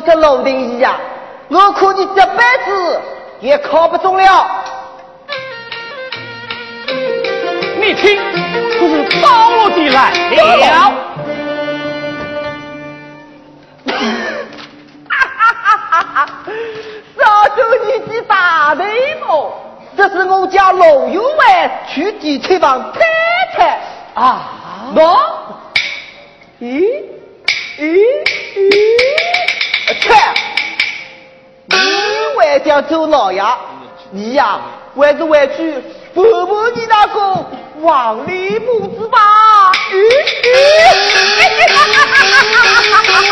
[0.00, 0.98] 我这老定一呀，
[1.48, 3.00] 我看你这辈子
[3.38, 4.64] 也考不中了。
[7.76, 8.18] 你听，
[8.72, 10.10] 这是包罗的来
[10.56, 10.94] 了。
[15.06, 16.28] 哈哈哈哈哈！
[17.18, 19.52] 少主你的大内幕，
[19.98, 23.00] 这是我家老员外去地产房太
[23.54, 23.78] 太
[24.14, 24.94] 啊！
[24.94, 25.18] 喏，
[26.58, 27.04] 咦
[27.78, 27.84] 咦
[28.56, 29.19] 咦！
[30.00, 30.10] 切，
[31.66, 31.76] 你
[32.38, 33.42] 还想走老爷？
[34.12, 34.60] 你呀，
[34.96, 35.74] 还是回去
[36.14, 37.46] 婆婆你那个
[37.80, 39.70] 黄脸婆子吧？
[39.92, 39.94] 咦
[40.42, 40.48] 咦！
[41.72, 43.30] 哈哈哈哈哈哈！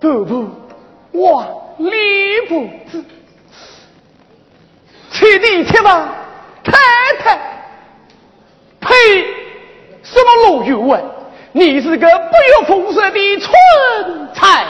[0.00, 0.30] 婆婆，
[1.12, 1.46] 哇，
[1.78, 2.52] 李婆
[2.90, 3.04] 子，
[5.88, 6.08] 吧，
[6.62, 6.72] 太
[7.22, 7.38] 太，
[8.80, 8.94] 呸，
[10.02, 11.00] 什么老油啊？
[11.52, 14.66] 你是个不有风色的蠢材，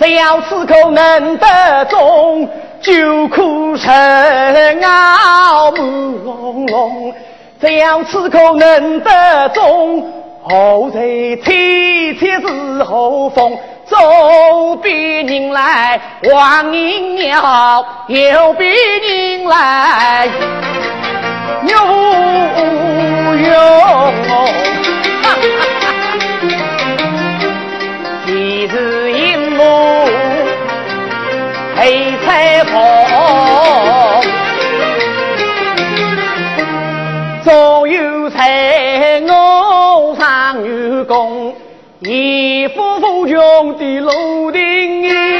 [0.00, 2.48] 只要此口能得中，
[2.80, 5.82] 就可神傲目
[6.24, 7.12] 隆隆。
[7.60, 10.12] 只要此口能得中，
[10.44, 11.00] 后在
[11.44, 13.58] 天天是后风。
[13.86, 16.00] 左边人来
[16.32, 20.28] 望银鸟，右边人来
[21.62, 21.74] 牛
[23.36, 24.57] 用。
[32.38, 32.72] 黑彩凤，
[37.42, 41.52] 左有才我上有功，
[41.98, 45.37] 一夫夫穷的楼顶。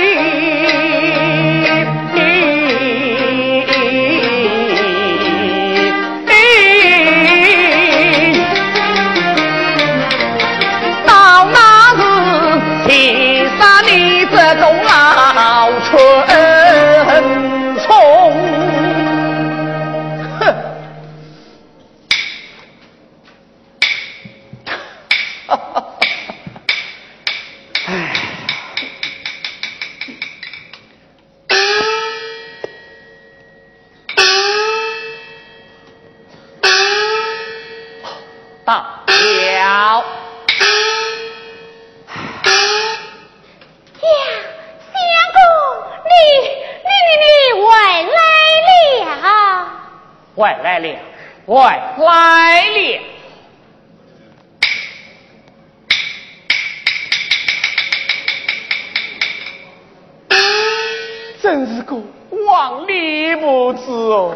[63.85, 64.35] 是哦，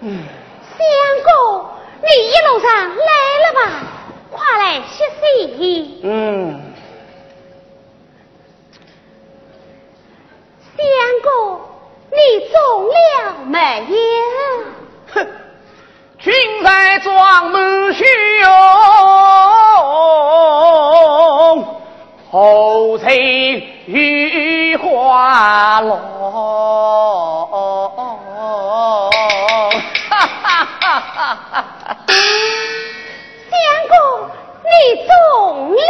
[0.00, 0.24] 嗯，
[0.78, 0.84] 相
[1.24, 1.64] 公，
[2.02, 3.12] 你一路上来
[3.44, 3.60] 了吧？
[4.30, 5.04] 快来歇
[5.56, 6.00] 息。
[6.04, 6.72] 嗯，
[10.76, 10.82] 相
[11.22, 11.60] 公，
[12.10, 12.16] 你
[12.48, 12.54] 中
[12.88, 12.94] 了
[13.46, 13.58] 没
[13.90, 13.94] 有？
[15.12, 15.14] 哼，
[16.18, 16.32] 君
[16.62, 17.58] 在装木
[17.92, 18.04] 秀，
[22.30, 23.79] 后贼！
[23.92, 25.98] 雨花落，
[33.50, 33.52] 相
[33.88, 33.98] 公
[34.62, 34.70] 你
[35.08, 35.82] 中了，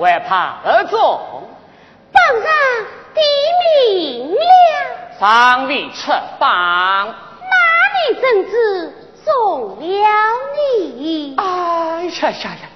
[0.00, 0.98] 还怕儿中，
[2.12, 2.42] 榜上
[3.14, 3.20] 的
[3.86, 4.40] 名了，
[5.20, 7.14] 尚未出榜，哪
[7.94, 8.92] 里真知
[9.24, 9.84] 中了。
[10.56, 11.36] 你？
[11.36, 11.44] 哎
[12.04, 12.68] 呀呀呀，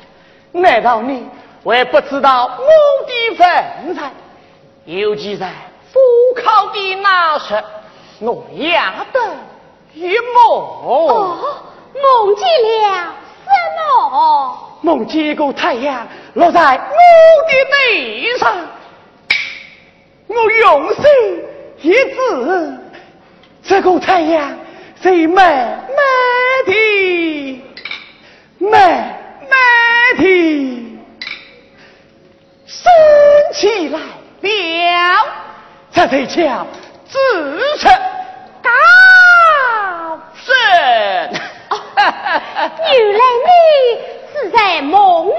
[0.52, 1.26] 难道你
[1.64, 2.64] 还不知道我
[3.08, 4.08] 的份上？
[4.84, 5.52] 尤其在
[5.92, 6.00] 赴
[6.42, 7.62] 考的那时，
[8.18, 9.20] 我压得
[9.94, 10.34] 一梦。
[10.46, 11.38] 哦，
[11.94, 14.68] 梦见了什么？
[14.80, 16.96] 梦见一个太阳落在我
[17.48, 17.52] 的
[17.90, 18.54] 脸上。
[20.26, 21.02] 我用手
[21.82, 22.78] 一指，
[23.62, 24.58] 这个太阳
[25.00, 25.36] 是美美
[26.66, 27.62] 的，
[28.58, 28.68] 美
[29.48, 29.56] 美
[30.18, 30.22] 的
[32.66, 32.90] 升
[33.52, 34.00] 起来
[34.48, 35.26] 了，
[35.92, 36.66] 这才叫
[37.08, 37.18] 自
[37.78, 37.92] 成
[38.62, 38.70] 高
[40.34, 40.54] 升。
[41.96, 43.50] 原来你
[44.32, 45.32] 是在梦里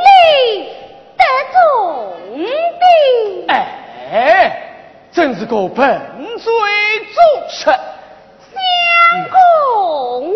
[1.18, 1.62] 得中
[2.80, 2.86] 的。
[3.50, 3.52] 哎，
[5.12, 6.00] 真是个笨
[6.38, 6.52] 嘴
[7.14, 7.72] 拙舌。
[8.54, 8.58] 相
[9.30, 10.36] 公啊！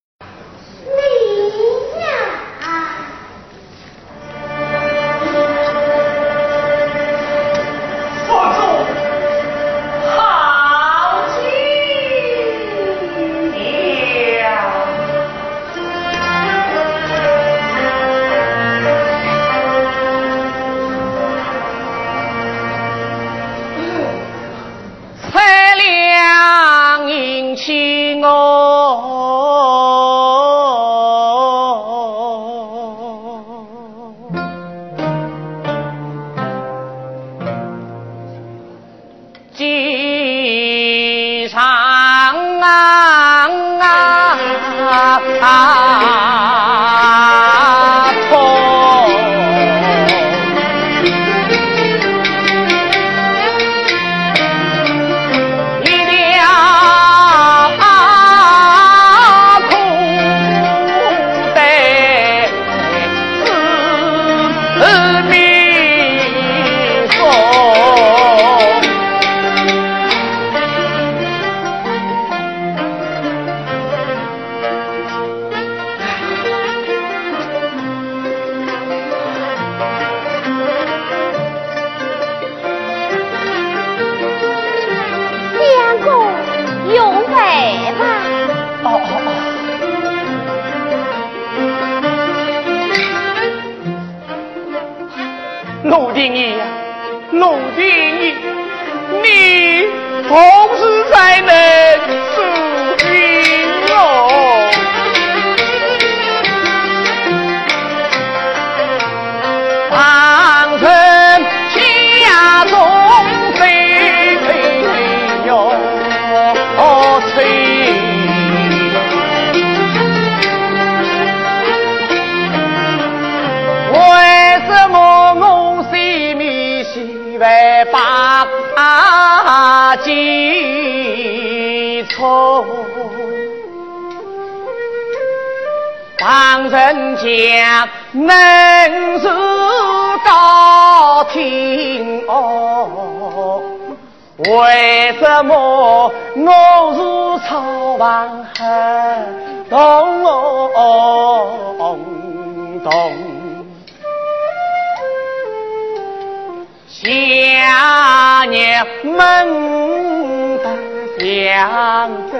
[161.19, 162.33] 相争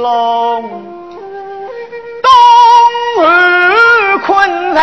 [0.00, 0.62] 龙，
[2.22, 2.28] 东
[3.24, 3.24] 儿
[4.26, 4.78] 困在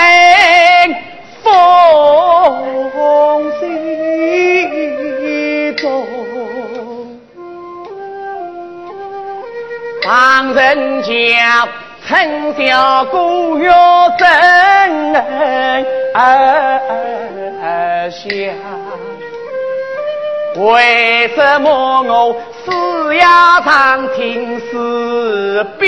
[1.44, 1.52] 风
[3.60, 3.62] 心
[5.76, 5.84] 中，
[10.02, 11.12] 旁人讲
[12.08, 12.10] 陈
[12.56, 14.22] 小姑要真
[18.12, 18.32] 想，
[20.56, 25.88] 为什么我四呀常听是悲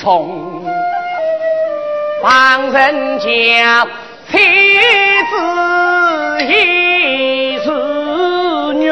[0.00, 0.64] 从？
[2.22, 3.28] 旁人讲
[4.30, 4.38] 妻
[5.30, 5.34] 子
[6.44, 7.66] 已是
[8.74, 8.88] 娘，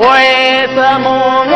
[0.00, 0.04] 为
[0.74, 1.06] 什么
[1.48, 1.52] 我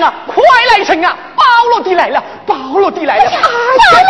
[0.00, 0.14] 啊！
[0.26, 0.34] 快
[0.70, 1.16] 来神啊！
[1.34, 2.22] 保罗的来了！
[2.46, 3.30] 保罗的来了！
[3.42, 4.06] 保罗的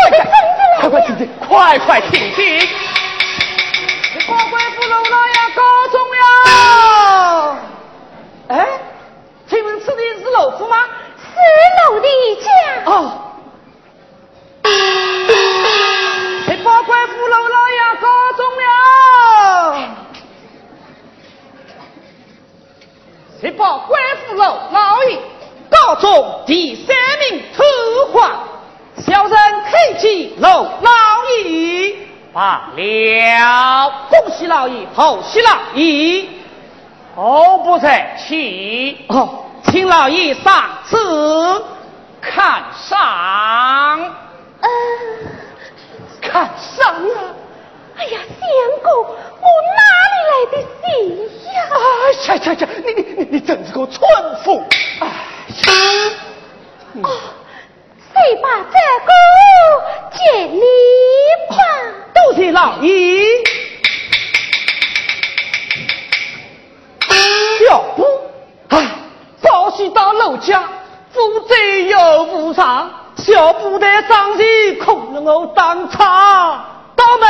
[0.79, 1.29] 快快听听！
[1.49, 2.69] 快快听听！
[4.27, 7.57] 快快扶老老爷告状了！
[8.49, 8.69] 哎，
[9.49, 10.87] 请问此地是老夫吗？
[11.17, 11.31] 是
[11.79, 12.09] 老的
[12.43, 12.47] 家。
[12.85, 12.91] 哦。
[16.63, 18.63] 快快扶老老爷告状了！
[23.41, 25.19] 谁报官府老老爷？
[25.73, 26.95] 告中第三
[27.31, 27.63] 名土
[28.13, 28.31] 皇，
[28.99, 30.91] 小人恳请老老
[31.45, 31.97] 爷
[32.33, 33.93] 罢了。
[34.11, 36.27] 恭喜老爷，好喜老爷。
[37.17, 39.05] 哦，不才起。
[39.09, 41.65] 哦，请老爷上次
[42.21, 42.99] 看上。
[44.61, 44.69] 呃，
[46.21, 47.35] 看上啊！
[47.99, 48.47] 哎呀，相
[48.83, 49.81] 公，我哪
[50.13, 50.85] 里来的信
[51.53, 51.59] 呀？
[51.73, 51.75] 哎
[52.29, 52.63] 呀呀呀！
[52.87, 53.99] 你你你你真是个蠢
[54.45, 54.63] 妇！
[55.01, 55.07] 哎。
[57.03, 57.11] 哦，
[58.13, 59.11] 谁把这个
[60.13, 60.21] 接
[62.37, 62.91] 你老爷。
[67.59, 68.05] 小布，
[68.69, 68.75] 哎，
[69.41, 70.65] 早起到老家，
[71.13, 76.65] 负责又无常，小布的伤心，恐了我当场
[76.97, 77.27] 倒霉。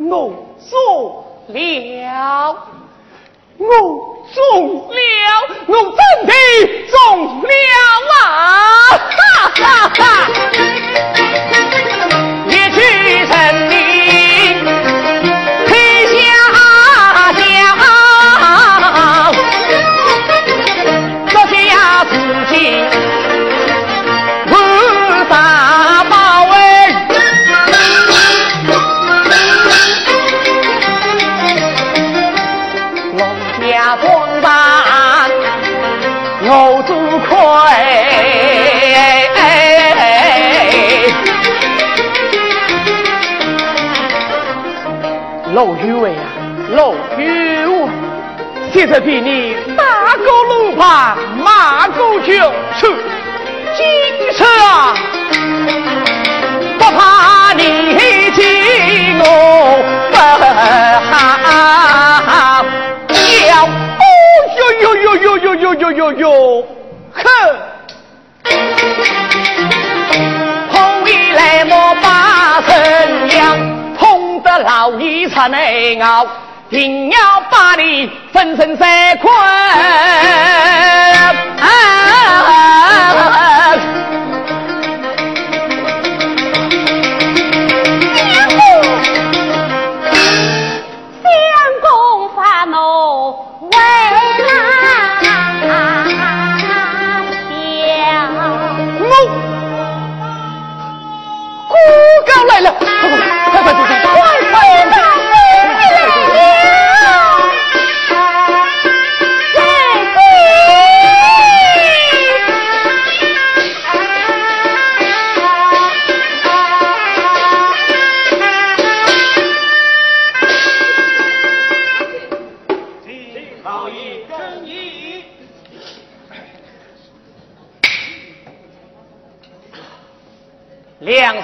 [0.00, 0.32] 我
[0.70, 2.56] 中了，
[3.58, 3.66] 我
[4.32, 4.96] 中了，
[5.66, 6.32] 我真的
[6.88, 6.96] 中
[7.42, 7.46] 了。
[8.10, 8.22] 啊！
[8.88, 9.18] 哈
[9.54, 10.00] 哈哈！
[45.52, 46.22] 老徐伟啊，
[46.76, 47.66] 老徐，
[48.72, 52.32] 现在比你打个龙牌，马过就
[52.78, 52.86] 去，
[53.76, 53.84] 金
[54.36, 54.94] 车啊，
[56.78, 57.62] 不怕你
[58.32, 58.40] 欺
[59.18, 59.24] 我
[60.12, 60.16] 不
[61.10, 64.02] 好，哦
[64.56, 66.64] 哟哟哟哟哟哟哟哟哟，
[67.12, 67.24] 哼。
[71.32, 72.99] 来莫把手。
[74.62, 76.26] 老一餐内熬
[76.68, 77.18] 定要
[77.50, 79.30] 把你分成三块。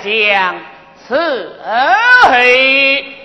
[0.06, 0.54] 将
[0.94, 1.60] 此
[2.30, 3.15] 黑。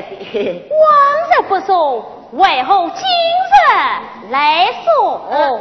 [0.00, 0.88] 往
[1.28, 3.04] 日不送，为何今
[3.50, 5.60] 日来送？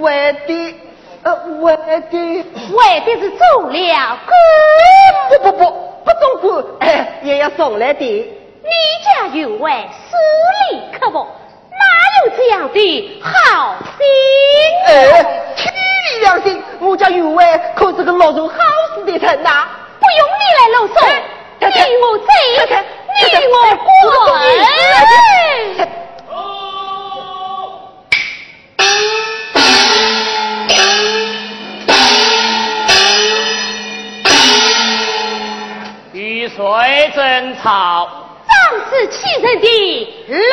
[0.00, 0.74] 为、呃、的，
[1.22, 4.28] 呃，为的，为的是走了官。
[5.30, 5.64] 不不不，
[6.04, 6.64] 不送官、
[7.22, 8.04] 也要送来的。
[8.04, 8.70] 你
[9.04, 9.72] 家有位
[10.08, 10.16] 私
[10.70, 11.18] 利客不？
[11.18, 11.84] 哪
[12.24, 14.06] 有这样的好心？
[14.86, 15.22] 哎、呃，
[15.56, 15.74] 天
[16.20, 18.54] 良心，我家有位可是个老人好
[18.94, 20.94] 死的人呐、不用你来啰嗦。
[21.60, 22.24] 呃我这。
[23.14, 23.18] 你！
[36.12, 38.08] 与谁争吵？
[38.46, 38.54] 仗
[38.88, 39.66] 势欺人的
[40.28, 40.44] 老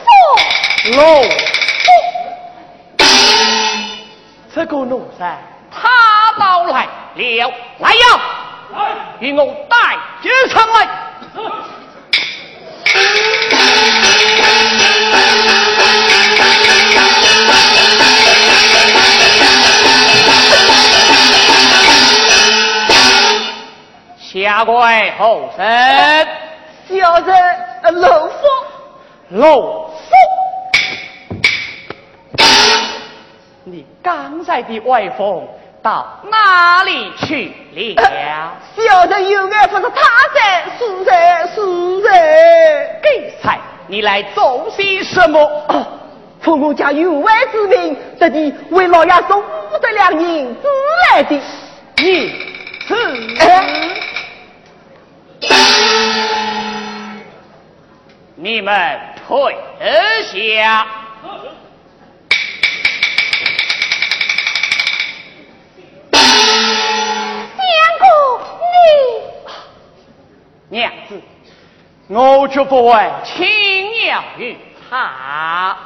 [0.00, 0.06] 夫，
[0.96, 1.28] 老夫，
[4.54, 5.38] 这个奴才
[5.70, 5.88] 他
[6.38, 8.20] 到来了，来呀！
[8.72, 8.78] 来，
[9.20, 10.88] 与我带进舱来。
[24.30, 24.74] 下跪
[25.18, 25.66] 后生，
[26.88, 28.34] 小人老夫，
[29.30, 29.96] 老夫，
[33.64, 35.48] 你刚才的外风。
[35.82, 38.02] 到哪里去了？
[38.76, 40.02] 小的有眼不识泰
[40.34, 41.60] 山，是人是
[42.02, 45.86] 人，给差你来做些什么？
[46.40, 50.68] 父母家有外之命，这地为老爷送五百两银子
[51.12, 51.40] 来的。
[51.96, 52.32] 你，
[58.36, 59.56] 你们退
[60.22, 60.86] 下。
[70.68, 71.20] 娘子，
[72.08, 73.46] 我绝不会轻
[74.06, 74.56] 饶于
[74.90, 75.76] 他。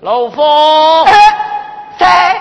[0.00, 0.42] 老夫。
[1.98, 2.40] 在。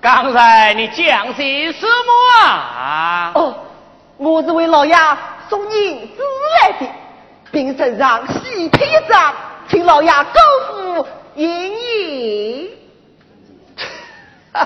[0.00, 3.32] 刚才你讲些什么啊？
[3.34, 3.54] 哦，
[4.16, 4.94] 我是为老爷
[5.48, 6.22] 送银子
[6.62, 6.86] 来的，
[7.50, 9.34] 并身上喜帖一张，
[9.68, 12.70] 请老爷高呼银银。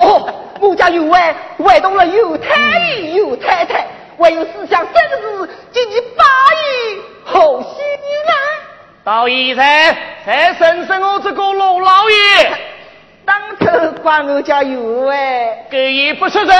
[0.00, 3.86] 哦，我家有位外动了有太医有太太，
[4.18, 7.66] 还有思想三个字，今年八亿好喜
[8.26, 8.34] 来。
[9.04, 12.16] 到现在才审审我这个老老爷，
[13.24, 16.56] 当头管我家有位，狗也不说人，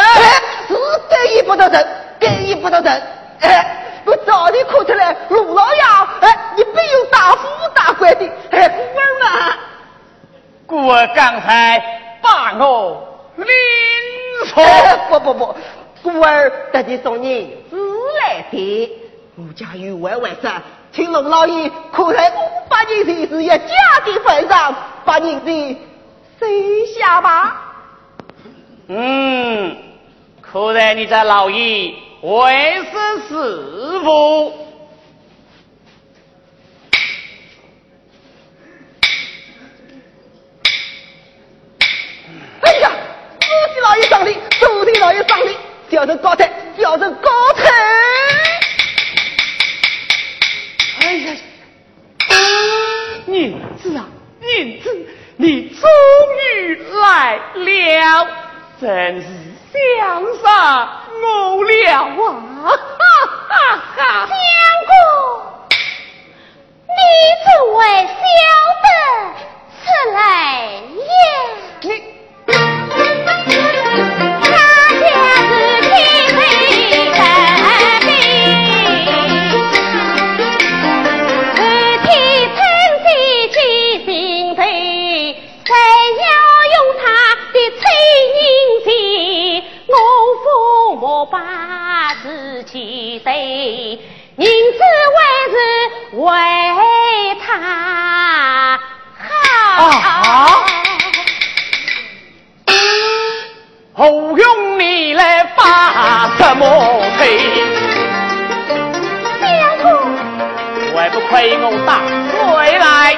[0.69, 1.87] 是狗也不得人，
[2.21, 3.03] 狗也不得人。
[3.41, 5.83] 哎，我早点看出来，陆老爷，
[6.23, 9.57] 哎，你没有大富大贵的，哎，孤儿嘛。
[10.67, 11.79] 孤儿刚才
[12.23, 13.47] 把我领
[14.47, 14.65] 错，
[15.11, 15.57] 不不不，
[16.03, 17.77] 孤儿特地送你自
[18.23, 18.99] 来的，
[19.37, 20.53] 我家有位外甥。
[20.91, 23.57] 请陆老爷看在五百年前是一家
[24.07, 25.79] 的份上，把你的
[26.41, 26.47] 收
[26.99, 27.75] 下吧。
[28.89, 29.77] 嗯，
[30.41, 34.67] 看来你这老爷为是师傅。
[42.61, 42.91] 哎呀，
[43.41, 45.57] 自己老爷上礼，周天老爷上礼，
[45.89, 47.63] 叫成高抬，叫成高抬。
[51.01, 51.37] 哎呀，
[53.27, 54.09] 娘子啊，
[54.41, 55.89] 娘子，你终
[56.57, 58.27] 于来了，
[58.81, 59.29] 真是
[59.73, 59.77] 相
[60.43, 60.47] 杀
[61.13, 61.69] 我了
[62.25, 62.69] 啊！
[62.69, 63.05] 哈
[63.49, 63.53] 哈
[63.97, 64.01] 哈！
[64.27, 64.33] 相
[64.87, 64.91] 公，
[66.89, 66.99] 你
[67.45, 68.21] 怎会晓
[68.83, 68.87] 得
[69.75, 69.81] 此
[70.15, 70.17] 来
[74.23, 74.28] 呀？
[92.71, 93.33] 自己对，
[94.37, 94.81] 银子
[95.17, 95.55] 还是
[96.19, 96.27] 为
[97.41, 98.79] 他
[99.17, 100.65] 好。
[103.95, 107.39] 何用你来发什么配？
[109.41, 109.49] 相
[109.83, 109.89] 公，
[110.95, 111.91] 还不亏我打
[112.53, 113.17] 回来？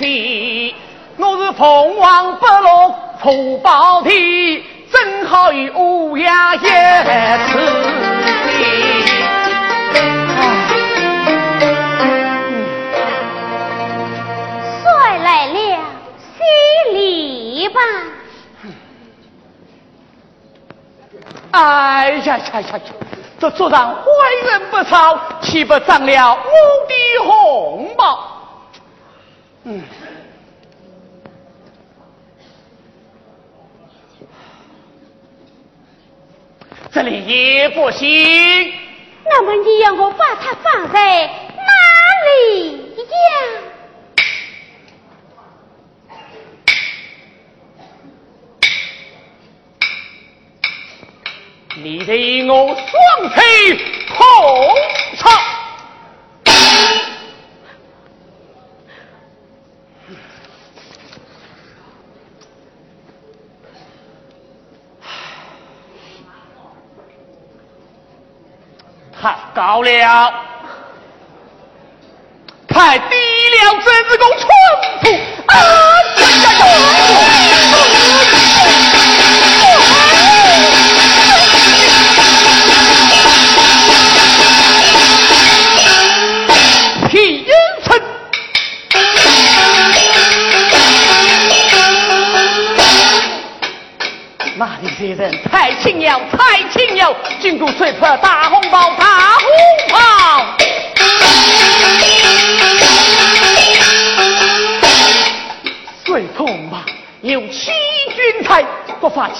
[0.00, 0.74] 我去？
[1.18, 6.66] 我是凤凰不落福宝地，正好与乌鸦一次。
[17.68, 17.80] 吧！
[21.52, 22.80] 哎呀呀呀！
[23.38, 24.02] 这桌上坏
[24.46, 26.40] 人不少，岂不长了我
[26.88, 28.29] 的红包？
[36.92, 38.72] 这里也不行。
[39.24, 41.62] 那么你要我把它放在哪
[42.26, 43.06] 里呀？
[51.82, 53.42] 你得我双腿
[54.08, 54.18] 同
[55.16, 55.30] 操，
[69.60, 70.32] 到了，
[72.66, 74.48] 太低了，真是个蠢
[75.02, 75.04] 妇
[75.48, 75.54] 啊！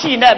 [0.01, 0.35] 岂能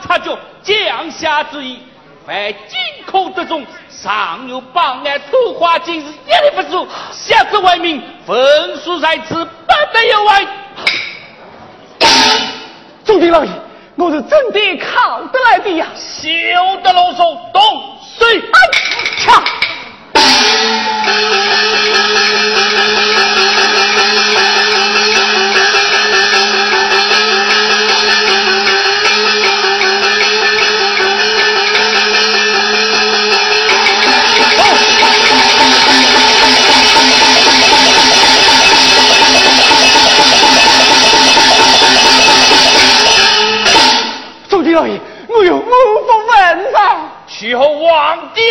[0.00, 1.80] 察觉就降下之意，
[2.26, 8.36] 凡进口之中尚有榜眼土花金子一律不收，下至为民，焚
[8.82, 10.48] 书在此，不得有违。
[13.04, 13.50] 朱棣老爷，
[13.96, 15.86] 我是真的考得来的呀！
[15.96, 16.20] 休
[16.82, 18.38] 得啰嗦，动水！
[18.38, 18.58] 啊
[19.28, 19.32] 啊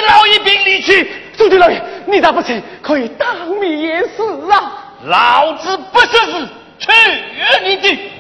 [0.01, 2.61] 老爷兵离去，朱棣老爷，你咋不去？
[2.81, 4.85] 可以当面言死啊！
[5.05, 6.47] 老子不识字，
[6.79, 6.91] 去
[7.63, 8.11] 你的！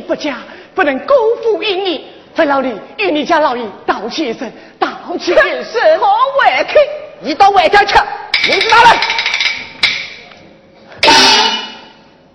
[0.00, 0.38] 不佳，
[0.74, 4.88] 不能辜负于你，费老李与你家老爷道歉一声，道
[5.18, 6.00] 歉一声。
[6.00, 6.06] 我
[6.40, 6.78] 外客，
[7.20, 7.98] 你到外家去，
[8.48, 8.98] 名字拿来。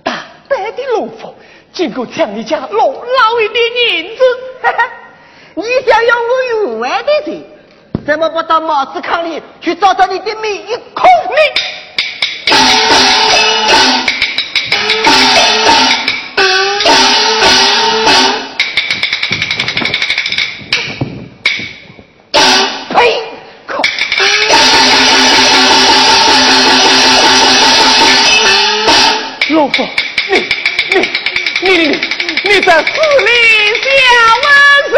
[0.03, 1.33] 大胆的懦夫，
[1.71, 4.23] 竟敢抢你家老老爷的银子！
[5.55, 7.43] 你想要我有外的罪，
[8.05, 11.39] 怎么不到帽子坑里去找找你的命一孔老
[29.75, 29.81] 你
[30.29, 30.93] 你
[31.63, 31.99] 你你
[32.43, 32.85] 你在寺
[33.25, 33.29] 里
[33.81, 33.91] 下
[34.43, 34.45] 万
[34.93, 34.95] 生，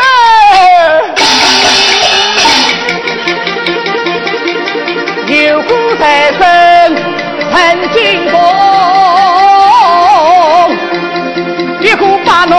[5.27, 5.67] 有苦
[5.97, 6.03] 在
[6.33, 6.39] 身
[7.53, 7.53] 曾
[7.93, 7.97] 经
[8.29, 8.35] 过，
[11.79, 12.53] 一苦把侬